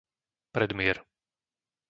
Predmier 0.55 0.97